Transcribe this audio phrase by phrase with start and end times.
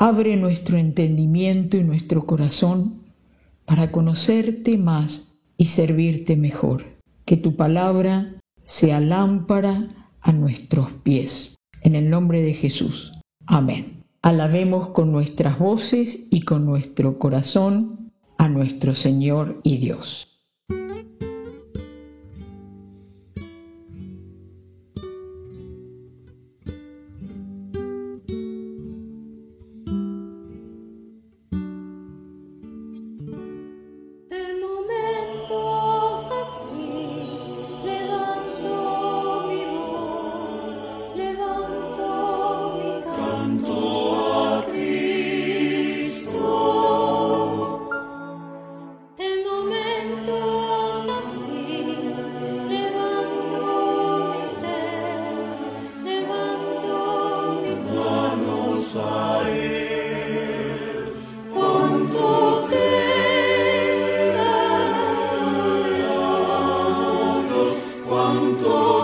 [0.00, 3.02] Abre nuestro entendimiento y nuestro corazón
[3.64, 6.84] para conocerte más y servirte mejor.
[7.24, 9.88] Que tu palabra sea lámpara
[10.20, 11.56] a nuestros pies.
[11.82, 13.12] En el nombre de Jesús.
[13.46, 14.04] Amén.
[14.22, 20.37] Alabemos con nuestras voces y con nuestro corazón a nuestro Señor y Dios.
[68.28, 68.97] Santo.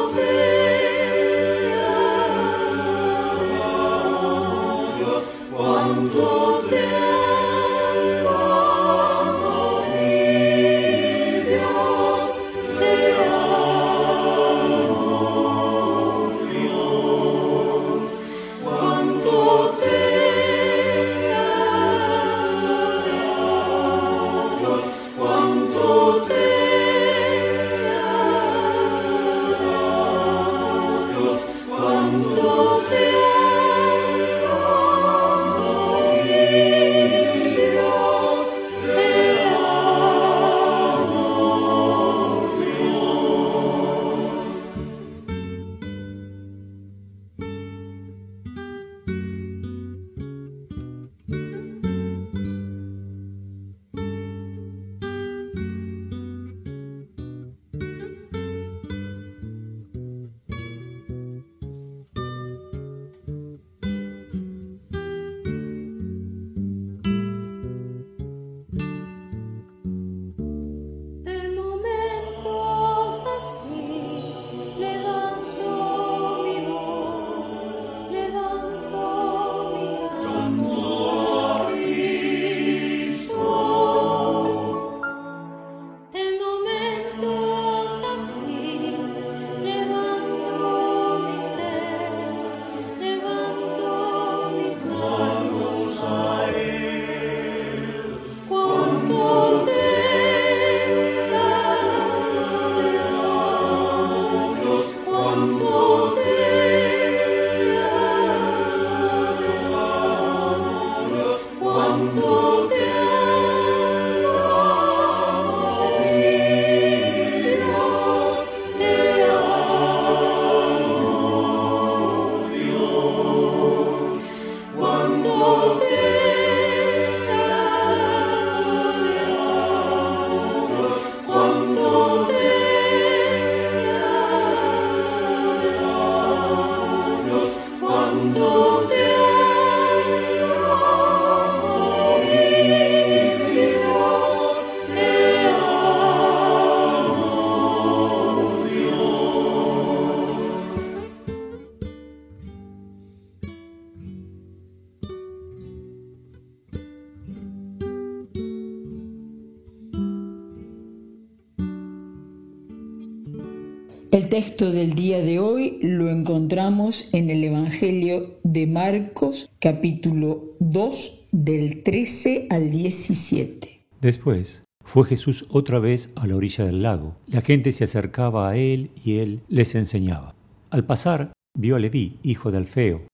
[164.15, 171.27] El texto del día de hoy lo encontramos en el Evangelio de Marcos capítulo 2
[171.33, 173.81] del 13 al 17.
[174.01, 177.17] Después fue Jesús otra vez a la orilla del lago.
[177.27, 180.37] La gente se acercaba a él y él les enseñaba.
[180.71, 183.09] Al pasar vio a Leví, hijo de Alfeo,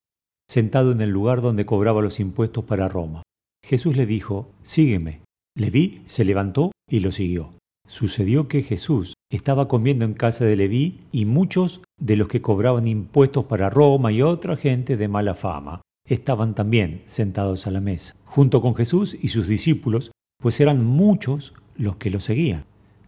[0.50, 3.22] sentado en el lugar donde cobraba los impuestos para Roma.
[3.64, 5.22] Jesús le dijo, Sígueme.
[5.56, 7.52] Leví se levantó y lo siguió.
[7.90, 12.86] Sucedió que Jesús estaba comiendo en casa de Leví y muchos de los que cobraban
[12.86, 18.14] impuestos para Roma y otra gente de mala fama estaban también sentados a la mesa.
[18.24, 22.64] Junto con Jesús y sus discípulos pues eran muchos los que lo seguían.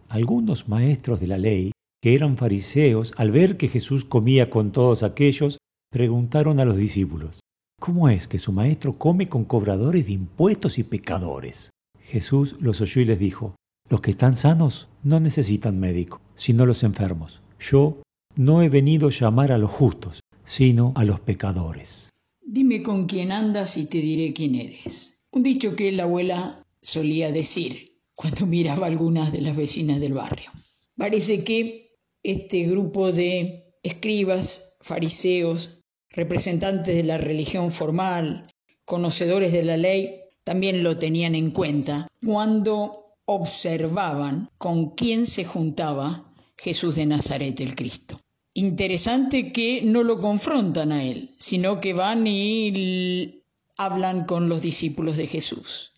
[0.09, 1.71] Algunos maestros de la ley,
[2.01, 5.59] que eran fariseos, al ver que Jesús comía con todos aquellos,
[5.93, 7.39] preguntaron a los discípulos,
[7.79, 11.69] ¿cómo es que su maestro come con cobradores de impuestos y pecadores?
[12.01, 13.55] Jesús los oyó y les dijo,
[13.89, 17.41] los que están sanos no necesitan médico, sino los enfermos.
[17.59, 18.01] Yo
[18.35, 22.09] no he venido a llamar a los justos, sino a los pecadores.
[22.41, 25.19] Dime con quién andas y te diré quién eres.
[25.31, 30.13] Un dicho que la abuela solía decir cuando miraba a algunas de las vecinas del
[30.13, 30.51] barrio.
[30.95, 38.43] Parece que este grupo de escribas, fariseos, representantes de la religión formal,
[38.85, 46.33] conocedores de la ley, también lo tenían en cuenta cuando observaban con quién se juntaba
[46.57, 48.19] Jesús de Nazaret el Cristo.
[48.53, 53.43] Interesante que no lo confrontan a él, sino que van y
[53.77, 55.93] hablan con los discípulos de Jesús.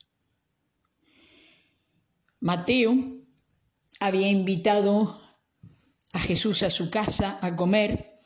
[2.39, 2.95] Mateo
[4.00, 5.19] había invitado
[6.13, 8.18] a Jesús a su casa a comer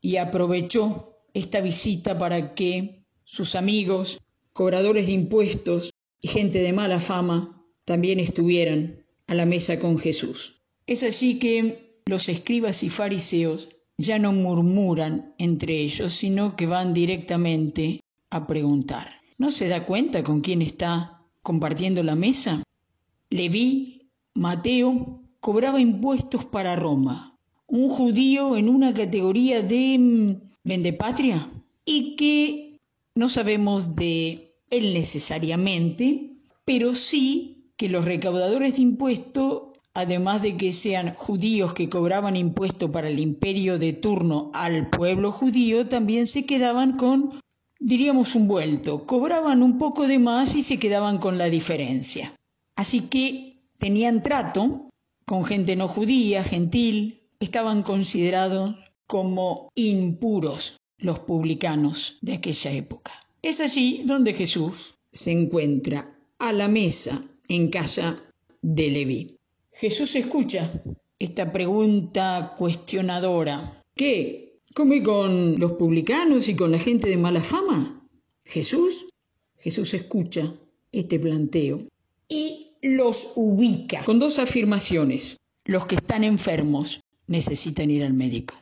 [0.00, 4.18] y aprovechó esta visita para que sus amigos,
[4.52, 5.90] cobradores de impuestos
[6.20, 10.62] y gente de mala fama también estuvieran a la mesa con Jesús.
[10.86, 13.68] Es así que los escribas y fariseos
[13.98, 19.20] ya no murmuran entre ellos, sino que van directamente a preguntar.
[19.38, 22.62] ¿No se da cuenta con quién está compartiendo la mesa?
[23.30, 27.32] Leví, Mateo, cobraba impuestos para Roma,
[27.66, 31.50] un judío en una categoría de mm, vendepatria
[31.84, 32.78] y que
[33.14, 40.72] no sabemos de él necesariamente, pero sí que los recaudadores de impuestos además de que
[40.72, 46.44] sean judíos que cobraban impuesto para el imperio de turno al pueblo judío, también se
[46.44, 47.40] quedaban con,
[47.80, 52.34] diríamos, un vuelto, cobraban un poco de más y se quedaban con la diferencia.
[52.76, 54.90] Así que tenían trato
[55.24, 58.74] con gente no judía, gentil, estaban considerados
[59.06, 63.25] como impuros los publicanos de aquella época.
[63.46, 68.20] Es allí donde Jesús se encuentra a la mesa en casa
[68.60, 69.36] de Leví.
[69.70, 70.68] Jesús escucha
[71.16, 73.84] esta pregunta cuestionadora.
[73.94, 74.58] ¿Qué?
[74.74, 78.04] ¿Come con los publicanos y con la gente de mala fama?
[78.44, 79.06] Jesús,
[79.58, 80.52] Jesús escucha
[80.90, 81.86] este planteo
[82.28, 85.38] y los ubica con dos afirmaciones.
[85.64, 88.56] Los que están enfermos necesitan ir al médico.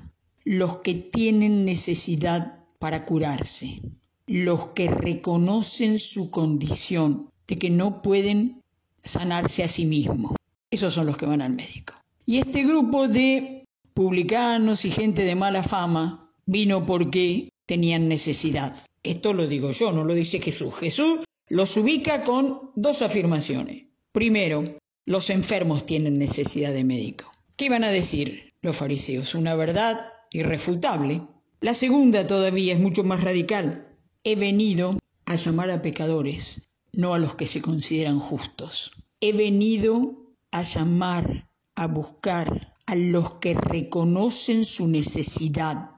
[0.44, 3.80] Los que tienen necesidad para curarse.
[4.26, 8.62] Los que reconocen su condición de que no pueden
[9.02, 10.34] sanarse a sí mismos.
[10.70, 11.94] Esos son los que van al médico.
[12.26, 18.76] Y este grupo de publicanos y gente de mala fama vino porque tenían necesidad.
[19.02, 20.78] Esto lo digo yo, no lo dice Jesús.
[20.78, 23.84] Jesús los ubica con dos afirmaciones.
[24.12, 24.64] Primero,
[25.04, 27.30] los enfermos tienen necesidad de médico.
[27.56, 29.34] ¿Qué iban a decir los fariseos?
[29.34, 30.00] Una verdad
[30.30, 31.22] irrefutable.
[31.60, 33.83] La segunda todavía es mucho más radical.
[34.26, 36.62] He venido a llamar a pecadores,
[36.92, 38.92] no a los que se consideran justos.
[39.20, 45.90] He venido a llamar, a buscar a los que reconocen su necesidad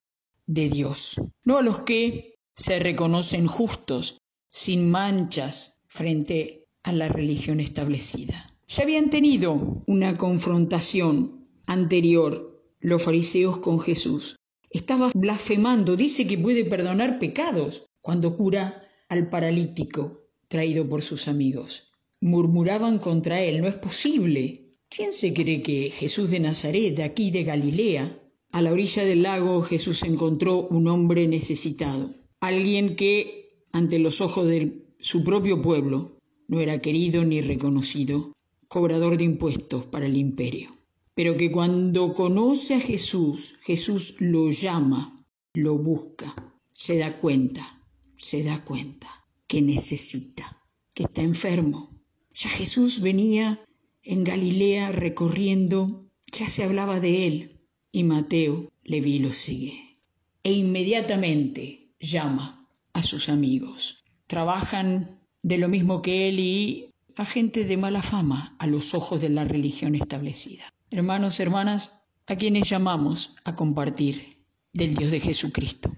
[0.44, 7.60] de Dios, no a los que se reconocen justos, sin manchas, frente a la religión
[7.60, 8.52] establecida.
[8.66, 14.34] Ya habían tenido una confrontación anterior los fariseos con Jesús.
[14.68, 21.90] Estaba blasfemando, dice que puede perdonar pecados cuando cura al paralítico traído por sus amigos
[22.20, 24.76] murmuraban contra él, no es posible.
[24.88, 28.22] ¿Quién se cree que Jesús de Nazaret, de aquí de Galilea?
[28.52, 34.46] A la orilla del lago Jesús encontró un hombre necesitado, alguien que, ante los ojos
[34.46, 38.36] de su propio pueblo, no era querido ni reconocido,
[38.68, 40.70] cobrador de impuestos para el imperio,
[41.16, 46.36] pero que cuando conoce a Jesús, Jesús lo llama, lo busca,
[46.72, 47.75] se da cuenta,
[48.16, 49.08] se da cuenta
[49.46, 50.62] que necesita,
[50.94, 51.96] que está enfermo,
[52.34, 53.64] ya Jesús venía
[54.02, 57.60] en Galilea recorriendo, ya se hablaba de él,
[57.92, 59.98] y Mateo le vi y lo sigue.
[60.42, 64.04] E inmediatamente llama a sus amigos.
[64.26, 69.20] Trabajan de lo mismo que él y a gente de mala fama a los ojos
[69.20, 70.72] de la religión establecida.
[70.90, 71.90] Hermanos, hermanas,
[72.26, 74.42] a quienes llamamos a compartir
[74.72, 75.90] del Dios de Jesucristo.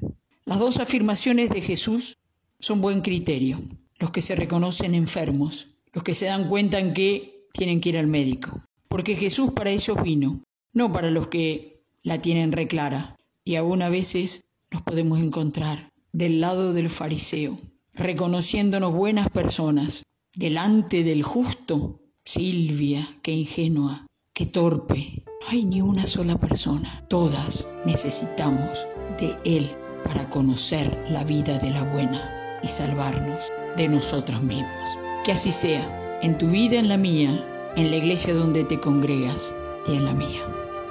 [0.49, 2.17] Las dos afirmaciones de Jesús
[2.59, 3.61] son buen criterio.
[3.99, 7.99] Los que se reconocen enfermos los que se dan cuenta en que tienen que ir
[7.99, 8.63] al médico.
[8.89, 13.17] Porque Jesús para ellos vino, no para los que la tienen reclara.
[13.45, 17.59] Y aún a veces nos podemos encontrar del lado del fariseo,
[17.93, 22.01] reconociéndonos buenas personas, delante del justo.
[22.25, 25.25] Silvia, qué ingenua, qué torpe.
[25.43, 27.05] No hay ni una sola persona.
[27.09, 28.87] Todas necesitamos
[29.19, 29.69] de Él
[30.05, 34.99] para conocer la vida de la buena y salvarnos de nosotros mismos.
[35.25, 37.45] Que así sea, en tu vida, en la mía,
[37.77, 39.55] en la iglesia donde te congregas
[39.87, 40.41] y en la mía.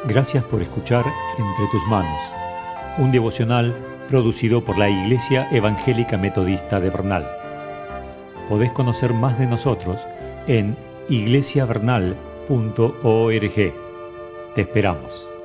[0.06, 1.06] Gracias por escuchar
[1.38, 2.22] Entre tus manos,
[2.98, 3.76] un devocional
[4.08, 7.28] producido por la Iglesia Evangélica Metodista de Bernal.
[8.48, 10.00] Podés conocer más de nosotros
[10.48, 10.78] en
[11.10, 13.74] iglesiavernal.org.
[14.56, 15.37] Te esperamos.